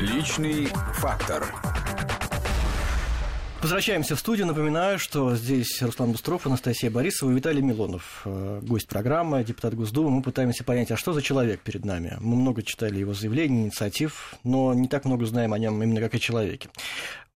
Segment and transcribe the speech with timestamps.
[0.00, 1.44] Личный фактор.
[3.60, 4.46] Возвращаемся в студию.
[4.46, 10.08] Напоминаю, что здесь Руслан Бустров, Анастасия Борисова и Виталий Милонов, э, гость программы, депутат Госдумы.
[10.08, 12.16] Мы пытаемся понять, а что за человек перед нами?
[12.20, 16.14] Мы много читали его заявлений, инициатив, но не так много знаем о нем именно как
[16.14, 16.70] о человеке.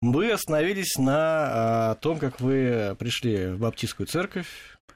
[0.00, 4.48] Мы остановились на а, том, как вы пришли в Баптистскую церковь,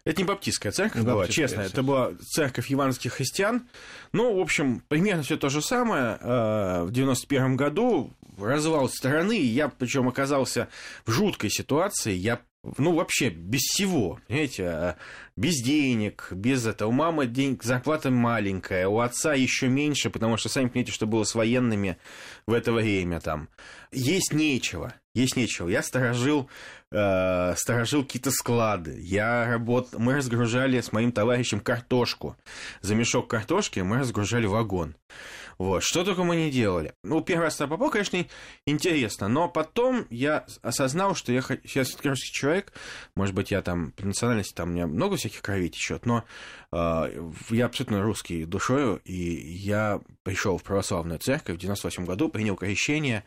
[0.08, 1.58] это не баптистская церковь не была, честно.
[1.58, 1.72] Церковь.
[1.72, 3.68] Это была церковь евангельских христиан.
[4.12, 6.16] Ну, в общем, примерно все то же самое.
[6.22, 10.68] Э, в 91 году развал страны, я причем оказался
[11.04, 12.14] в жуткой ситуации.
[12.14, 12.40] Я
[12.78, 14.96] ну, вообще, без всего, понимаете, а,
[15.38, 16.88] без денег, без этого.
[16.88, 21.22] У мамы денег, зарплата маленькая, у отца еще меньше, потому что, сами понимаете, что было
[21.22, 21.96] с военными
[22.46, 23.48] в это время там.
[23.92, 25.68] Есть нечего, есть нечего.
[25.68, 26.50] Я сторожил,
[26.90, 28.98] э, сторожил какие-то склады.
[29.00, 29.94] Я работ...
[29.96, 32.36] Мы разгружали с моим товарищем картошку.
[32.80, 34.96] За мешок картошки мы разгружали вагон.
[35.58, 35.82] Вот.
[35.82, 36.94] Что только мы не делали.
[37.02, 38.24] Ну, первый раз туда попал, конечно,
[38.64, 42.72] интересно, но потом я осознал, что я сейчас русский человек,
[43.16, 46.24] может быть, я там по национальности, там у меня много всяких кровей течет, но
[46.72, 52.56] э, я абсолютно русский душою, и я пришел в православную церковь в 98 году, принял
[52.56, 53.24] крещение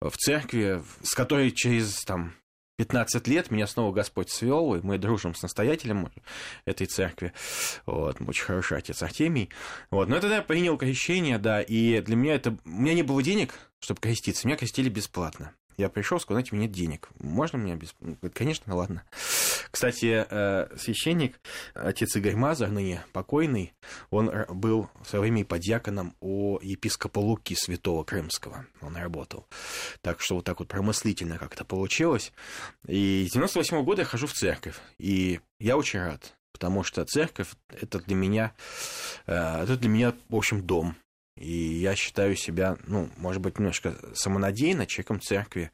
[0.00, 2.32] в церкви, с которой через там
[2.80, 6.10] 15 лет меня снова Господь свел, и мы дружим с настоятелем
[6.64, 7.34] этой церкви.
[7.84, 9.50] Вот, очень хороший отец Артемий.
[9.90, 12.56] Вот, но я тогда принял крещение, да, и для меня это...
[12.64, 15.52] У меня не было денег, чтобы креститься, меня крестили бесплатно.
[15.80, 17.08] Я пришел, сказал, знаете, у меня нет денег.
[17.18, 17.94] Можно мне без...
[18.34, 19.02] Конечно, ладно.
[19.70, 21.40] Кстати, э, священник,
[21.72, 23.72] отец Игорь Мазар, ныне покойный,
[24.10, 28.66] он был в свое время подьяконом у епископа Луки Святого Крымского.
[28.82, 29.46] Он работал.
[30.02, 32.30] Так что вот так вот промыслительно как-то получилось.
[32.86, 34.76] И с 98 -го года я хожу в церковь.
[34.98, 38.52] И я очень рад потому что церковь это для меня,
[39.26, 40.94] э, это для меня, в общем, дом.
[41.40, 45.72] И я считаю себя, ну, может быть, немножко самонадеянно человеком церкви,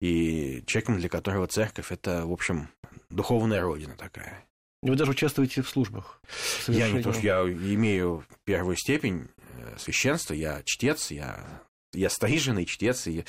[0.00, 2.68] и человеком, для которого церковь это, в общем,
[3.08, 4.44] духовная родина такая.
[4.82, 6.20] Вы даже участвуете в службах?
[6.68, 11.62] Я не то, что я имею первую степень э, священства, я чтец, я
[11.94, 13.24] я стриженный чтец, и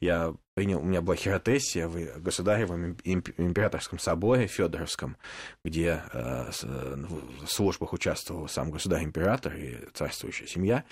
[0.00, 5.16] я принял, у меня была хиротессия в Государевом императорском соборе Федоровском,
[5.64, 10.84] где э, в службах участвовал сам государь-император и царствующая семья.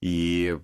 [0.00, 0.56] И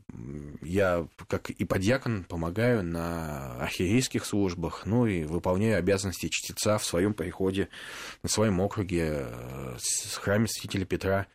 [0.62, 7.14] я, как и подьякон, помогаю на архиерейских службах, ну и выполняю обязанности чтеца в своем
[7.14, 7.68] приходе,
[8.22, 9.26] на своем округе,
[9.74, 11.26] в э, храме святителя Петра.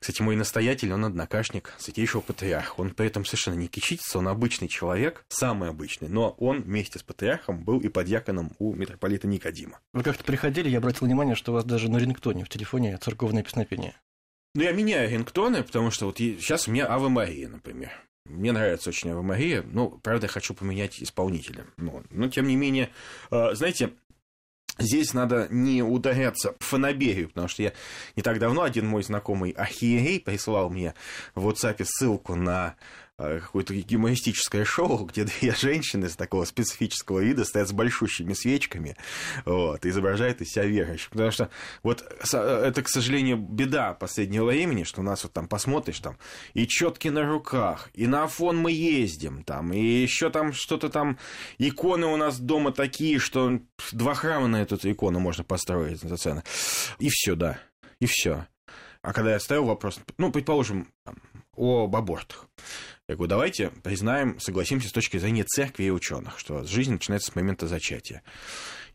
[0.00, 2.80] Кстати, мой настоятель, он однокашник святейшего патриарха.
[2.80, 7.02] Он при этом совершенно не кичится, он обычный человек, самый обычный, но он вместе с
[7.02, 9.80] патриархом был и подьяконом у митрополита Никодима.
[9.92, 13.42] Вы как-то приходили, я обратил внимание, что у вас даже на рингтоне в телефоне церковное
[13.42, 13.94] песнопение.
[14.54, 17.90] Ну, я меняю рингтоны, потому что вот сейчас у меня Ава Мария, например.
[18.24, 21.66] Мне нравится очень Ава Мария, ну, правда, я хочу поменять исполнителя.
[21.76, 22.90] Но, но тем не менее,
[23.30, 23.90] э, знаете,
[24.76, 27.72] Здесь надо не ударяться в фанаберию, потому что я
[28.16, 30.94] не так давно один мой знакомый архиерей прислал мне
[31.36, 32.74] в WhatsApp ссылку на
[33.16, 38.96] какое-то юмористическое шоу, где две женщины с такого специфического вида стоят с большущими свечками,
[39.44, 41.10] вот, и изображают из себя верующих.
[41.10, 41.50] Потому что
[41.82, 46.18] вот это, к сожалению, беда последнего времени, что у нас вот там посмотришь там
[46.54, 51.18] и четки на руках, и на фон мы ездим там, и еще там что-то там,
[51.58, 53.60] иконы у нас дома такие, что
[53.92, 56.42] два храма на эту икону можно построить за цены.
[56.98, 57.58] И все, да,
[58.00, 58.46] и все.
[59.02, 61.16] А когда я ставил вопрос, ну, предположим, там,
[61.56, 62.48] об абортах.
[63.06, 67.34] Я говорю, давайте признаем, согласимся с точки зрения церкви и ученых, что жизнь начинается с
[67.34, 68.22] момента зачатия.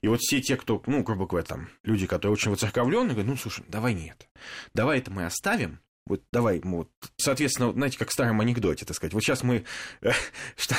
[0.02, 3.36] И вот все те, кто, ну, грубо говоря, там, люди, которые очень воцерковлены, говорят, ну,
[3.36, 4.28] слушай, давай нет.
[4.74, 9.14] Давай это мы оставим, вот давай, вот, соответственно, знаете, как в старом анекдоте, так сказать,
[9.14, 9.64] вот сейчас мы
[10.02, 10.12] э,
[10.58, 10.76] шта,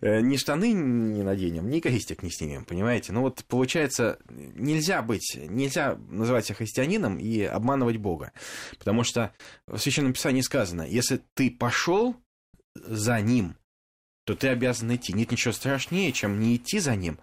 [0.00, 3.12] э, ни штаны не наденем, ни крестик не снимем, понимаете?
[3.12, 8.32] Ну вот получается, нельзя быть, нельзя называть себя христианином и обманывать Бога,
[8.78, 9.34] потому что
[9.66, 12.16] в Священном Писании сказано, если ты пошел
[12.74, 13.56] за ним,
[14.24, 15.12] то ты обязан идти.
[15.12, 17.18] Нет ничего страшнее, чем не идти за ним,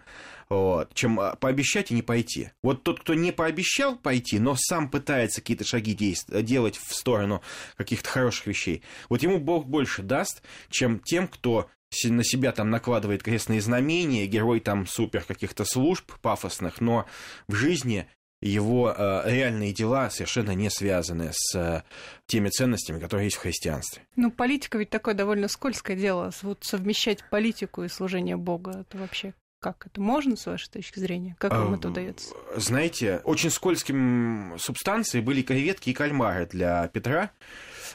[0.50, 2.52] вот, чем а, пообещать и не пойти.
[2.62, 7.42] Вот тот, кто не пообещал пойти, но сам пытается какие-то шаги действовать, делать в сторону
[7.76, 11.70] каких-то хороших вещей, вот ему Бог больше даст, чем тем, кто
[12.04, 17.06] на себя там накладывает крестные знамения, герой там супер каких-то служб пафосных, но
[17.48, 18.08] в жизни
[18.42, 21.84] его э, реальные дела совершенно не связаны с э,
[22.28, 24.04] теми ценностями, которые есть в христианстве.
[24.16, 26.32] Ну, политика ведь такое довольно скользкое дело.
[26.44, 31.36] Вот совмещать политику и служение Бога, это вообще как это можно, с вашей точки зрения?
[31.40, 32.36] Как вам это удается?
[32.56, 37.32] Знаете, очень скользким субстанцией были креветки и кальмары для Петра,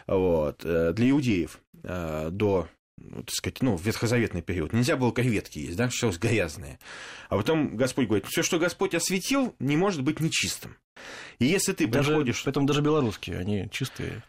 [0.09, 2.69] вот, э, для иудеев до
[3.11, 4.73] так сказать, ну, в ветхозаветный период.
[4.73, 6.79] Нельзя было креветки есть, да, все грязное.
[7.29, 10.77] А потом Господь говорит, все, что Господь осветил, не может быть нечистым.
[11.39, 12.43] И если ты даже, приходишь...
[12.45, 14.23] Поэтому даже белорусские, они чистые.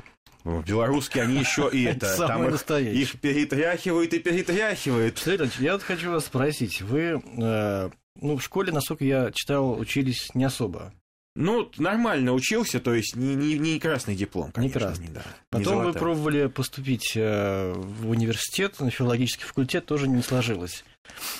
[0.43, 5.17] Ну, белорусские, они еще и это, там их, их перетряхивают и перетряхивают.
[5.17, 7.89] Смотрите, я вот хочу вас спросить, вы, э,
[8.19, 10.93] ну, в школе, насколько я читал, учились не особо.
[11.35, 14.79] Ну, нормально учился, то есть не, не, не красный диплом, конечно.
[14.79, 15.23] Не красный, да.
[15.49, 20.83] Потом не вы пробовали поступить э, в университет, на филологический факультет, тоже не сложилось.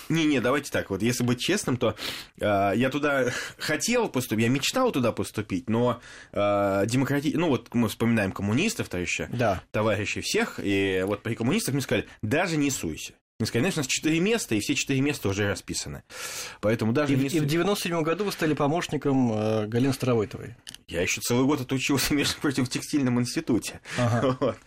[0.10, 1.96] Не-не, давайте так, вот если быть честным, то
[2.40, 3.26] э, я туда
[3.60, 6.02] хотел поступить, я мечтал туда поступить, но
[6.32, 7.34] э, демократи...
[7.36, 9.62] ну вот мы вспоминаем коммунистов, товарища, да.
[9.70, 13.14] товарищей всех, и вот при коммунистах мне сказали, даже не суйся.
[13.40, 16.04] Не сказать, знаешь, у нас четыре места, и все четыре места уже расписаны.
[16.62, 17.28] Поэтому даже и, не...
[17.28, 20.56] и в 97 году вы стали помощником э, Галины Старовойтовой.
[20.88, 23.82] Я еще целый год отучился, между прочим, в текстильном институте.
[23.98, 24.38] Ага.
[24.40, 24.58] Вот.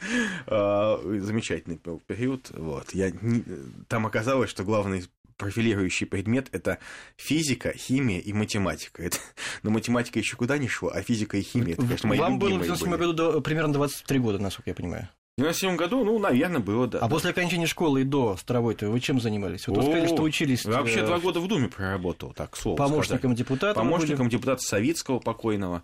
[0.46, 2.50] А, замечательный был период.
[2.50, 2.92] Вот.
[2.92, 3.44] Я не...
[3.88, 5.04] Там оказалось, что главный
[5.36, 6.78] профилирующий предмет это
[7.16, 9.02] физика, химия и математика.
[9.02, 9.18] Это,
[9.62, 12.58] но математика еще куда не шло, а физика и химия это, конечно, мои Вам было
[12.58, 15.08] в 97 году до, примерно 23 года, насколько я понимаю.
[15.36, 16.98] В 97 году, ну, наверное, было, да.
[17.00, 19.68] А после окончания школы и до Старовой-то вы чем занимались?
[19.68, 20.64] Вот вы сказали, что учились...
[20.64, 23.36] Вообще два года в Думе проработал, так, слово Помощником сказать.
[23.36, 23.78] депутата?
[23.78, 25.82] Помощником депутата Савицкого покойного.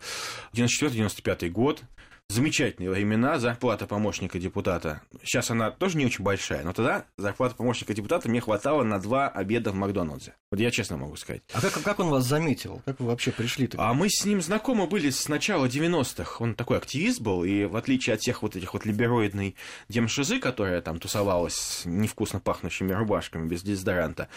[0.55, 1.83] 94-95 год
[2.33, 5.03] замечательные времена, зарплата помощника депутата.
[5.23, 9.29] Сейчас она тоже не очень большая, но тогда зарплата помощника депутата мне хватало на два
[9.29, 10.35] обеда в Макдональдсе.
[10.51, 11.43] Вот я честно могу сказать.
[11.53, 12.83] А как, как он вас заметил?
[12.85, 13.77] Как вы вообще пришли -то?
[13.79, 16.37] А мы с ним знакомы были с начала 90-х.
[16.43, 19.57] Он такой активист был, и в отличие от тех вот этих вот либероидной
[19.89, 24.29] демшизы, которая там тусовалась с невкусно пахнущими рубашками без дезодоранта,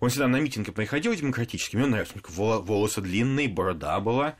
[0.00, 4.34] он всегда на митинги приходил демократически, мне нравится, волосы длинные, борода была.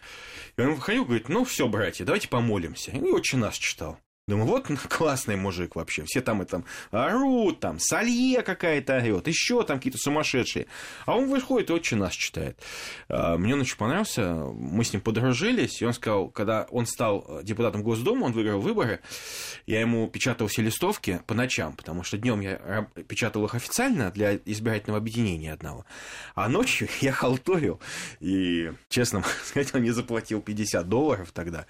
[0.56, 2.95] И он выходил, говорит, ну все, братья, давайте помолимся.
[2.96, 3.98] И очень нас читал.
[4.28, 6.02] Думаю, вот классный мужик вообще.
[6.04, 10.66] Все там и там орут, там салье какая-то орет, еще там какие-то сумасшедшие.
[11.04, 12.58] А он выходит и очень нас читает.
[13.08, 14.34] А, мне он очень понравился.
[14.34, 18.98] Мы с ним подружились, и он сказал, когда он стал депутатом Госдумы, он выиграл выборы,
[19.64, 24.34] я ему печатал все листовки по ночам, потому что днем я печатал их официально для
[24.34, 25.86] избирательного объединения одного,
[26.34, 27.80] а ночью я халтурил.
[28.18, 31.66] И, честно сказать, он мне заплатил 50 долларов тогда.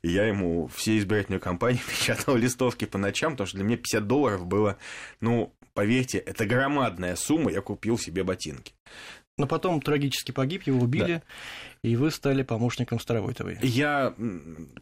[0.00, 4.06] И я ему все избирательные кампании печатал листовки по ночам, потому что для меня 50
[4.06, 4.78] долларов было,
[5.20, 8.74] ну, поверьте, это громадная сумма, я купил себе ботинки.
[9.36, 11.88] Но потом трагически погиб, его убили, да.
[11.88, 13.58] и вы стали помощником Старовойтовой.
[13.62, 14.14] Я...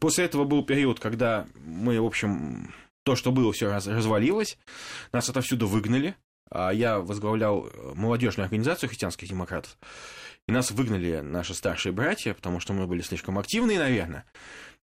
[0.00, 2.72] После этого был период, когда мы, в общем,
[3.04, 4.58] то, что было, все раз, развалилось,
[5.12, 6.16] нас отовсюду выгнали,
[6.50, 9.76] а я возглавлял молодежную организацию христианских демократов,
[10.48, 14.25] и нас выгнали наши старшие братья, потому что мы были слишком активные, наверное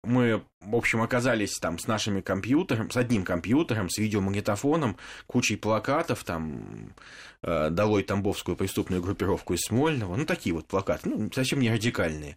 [0.05, 6.25] мы, в общем, оказались там с нашими компьютером, с одним компьютером, с видеомагнитофоном, кучей плакатов,
[6.25, 6.93] там,
[7.43, 12.37] э, «Долой Тамбовскую преступную группировку из Смольного», ну, такие вот плакаты, ну, совсем не радикальные.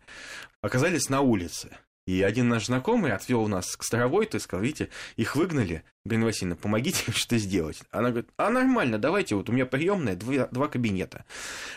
[0.61, 1.75] Оказались на улице.
[2.05, 6.55] И один наш знакомый отвел нас к Старовой, то сказал, видите, их выгнали, Галина Васильевна,
[6.55, 7.81] помогите им что сделать.
[7.89, 11.25] Она говорит, а нормально, давайте, вот у меня приемная, два, два кабинета.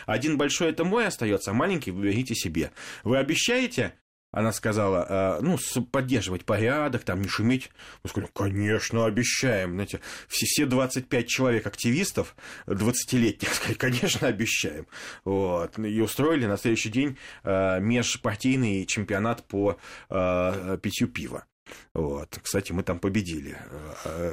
[0.05, 2.71] Один большой это мой остается, а маленький вы берите себе.
[3.03, 3.95] Вы обещаете
[4.31, 5.57] она сказала, «А, ну,
[5.91, 7.71] поддерживать порядок, там, не шуметь.
[8.03, 9.73] Мы сказали, конечно, обещаем.
[9.73, 12.35] Знаете, все, все 25 человек активистов,
[12.67, 14.87] 20-летних, сказали, конечно, обещаем.
[15.25, 15.79] Вот.
[15.79, 19.77] И устроили на следующий день а, межпартийный чемпионат по
[20.09, 21.45] а, питью пива.
[21.93, 22.39] Вот.
[22.41, 23.57] Кстати, мы там победили.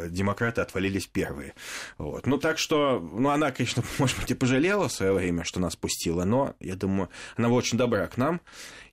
[0.09, 1.55] Демократы отвалились первые.
[1.99, 2.27] Вот.
[2.27, 5.77] Ну, так что, ну, она, конечно, может быть, и пожалела в свое время, что нас
[5.77, 8.41] пустила, но, я думаю, она была очень добра к нам.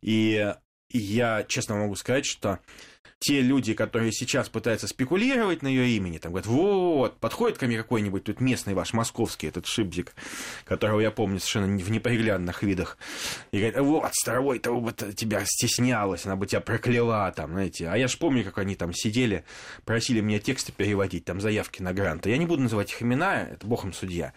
[0.01, 0.53] И
[0.93, 2.59] и я честно могу сказать, что
[3.23, 7.77] те люди, которые сейчас пытаются спекулировать на ее имени, там говорят, вот, подходит ко мне
[7.77, 10.13] какой-нибудь тут местный ваш московский, этот шибзик,
[10.65, 12.97] которого я помню совершенно в неприглядных видах,
[13.51, 17.87] и говорит, вот, старовой того бы тебя стеснялась, она бы тебя прокляла, там, знаете.
[17.87, 19.45] А я ж помню, как они там сидели,
[19.85, 22.29] просили меня тексты переводить, там, заявки на гранты.
[22.29, 24.33] Я не буду называть их имена, это богом судья.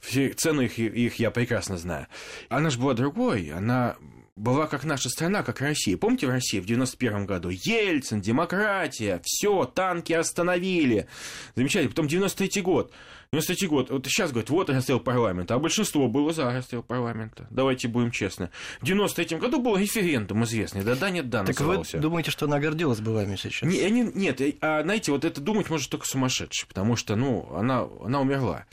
[0.00, 2.08] Цену их, их я прекрасно знаю.
[2.48, 3.96] Она же была другой, она
[4.38, 5.96] была как наша страна, как Россия.
[5.96, 7.50] Помните в России в 91 году?
[7.50, 11.06] Ельцин, демократия, все, танки остановили.
[11.54, 11.90] Замечательно.
[11.90, 12.92] Потом 93 год.
[13.32, 13.90] 93 год.
[13.90, 17.46] Вот сейчас говорят, вот расстрел парламента, а большинство было за расстрел парламента.
[17.50, 18.48] Давайте будем честны.
[18.80, 21.98] В 93 году был референдум известный, да-да, нет, да, Так назывался.
[21.98, 23.68] вы думаете, что она гордилась бы вами сейчас?
[23.68, 27.86] Не, не, нет, а, знаете, вот это думать может только сумасшедший, потому что, ну, она,
[28.02, 28.64] она умерла.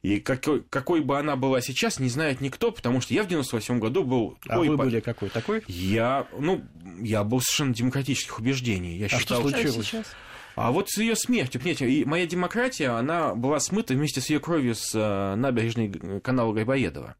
[0.00, 3.78] И какой, какой бы она была сейчас, не знает никто, потому что я в 98
[3.78, 4.38] году был...
[4.48, 4.84] А вы по...
[4.92, 5.30] были какой?
[5.30, 5.62] Такой?
[5.66, 6.62] Я, ну,
[7.00, 8.96] я был совершенно демократических убеждений.
[8.96, 9.86] Я а считал, что случилось?
[9.86, 10.06] Сейчас?
[10.54, 14.38] А вот с ее смертью, понимаете, и моя демократия, она была смыта вместе с ее
[14.38, 17.16] кровью с э, набережной канала Гайбоедова.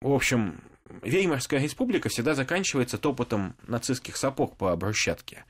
[0.00, 0.60] В общем,
[1.02, 5.44] Веймарская республика всегда заканчивается топотом нацистских сапог по брусчатке.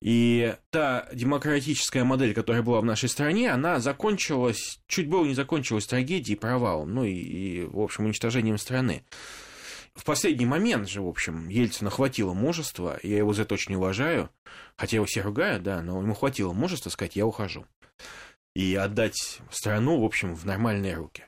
[0.00, 5.86] И та демократическая модель, которая была в нашей стране, она закончилась, чуть было не закончилась
[5.86, 9.04] трагедией, провалом, ну и, и в общем, уничтожением страны.
[9.94, 14.28] В последний момент же, в общем, Ельцина хватило мужества, я его за это очень уважаю,
[14.76, 17.64] хотя его все ругают, да, но ему хватило мужества сказать, я ухожу.
[18.54, 21.24] И отдать страну, в общем, в нормальные руки.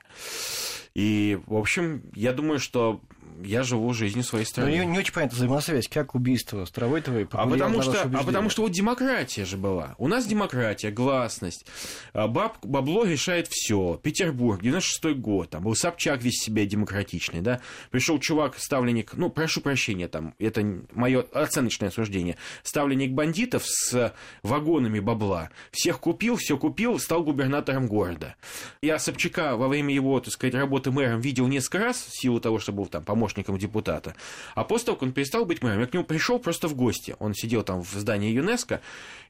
[0.93, 3.01] И, в общем, я думаю, что
[3.43, 4.71] я живу жизнью своей страны.
[4.71, 8.63] Но не, не очень понятна взаимосвязь, как убийство Старовойтовой а потому что, А потому что
[8.63, 9.95] вот демократия же была.
[9.97, 11.65] У нас демократия, гласность,
[12.13, 13.99] а баб, бабло решает все.
[14.01, 17.61] Петербург, 96-й год, там был Собчак весь себя демократичный, да.
[17.91, 24.13] Пришел чувак, ставленник, ну, прошу прощения, там, это мое оценочное суждение, ставленник бандитов с
[24.43, 25.49] вагонами бабла.
[25.71, 28.35] Всех купил, все купил, стал губернатором города.
[28.81, 32.59] Я Собчака во время его, так сказать, работы мэром видел несколько раз, в силу того,
[32.59, 34.15] что был там помощник помощником депутата.
[34.55, 37.15] А после того, как он перестал быть мэром, я к нему пришел просто в гости.
[37.19, 38.81] Он сидел там в здании ЮНЕСКо.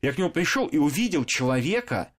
[0.01, 2.11] Я к нему пришел и увидел человека,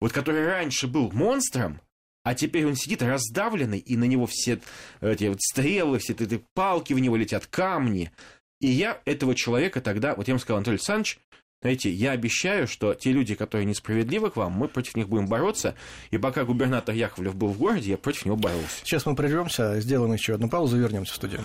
[0.00, 1.80] вот который раньше был монстром,
[2.24, 4.60] а теперь он сидит раздавленный, и на него все
[5.00, 8.12] эти вот стрелы, все эти палки в него летят, камни.
[8.60, 11.18] И я этого человека тогда, вот я ему сказал, Анатолий Александрович,
[11.62, 15.74] знаете, я обещаю, что те люди, которые несправедливы к вам, мы против них будем бороться.
[16.10, 18.66] И пока губернатор Яковлев был в городе, я против него боролся.
[18.82, 21.44] Сейчас мы прервемся, сделаем еще одну паузу, вернемся в студию.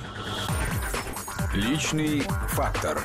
[1.53, 3.00] Личный фактор.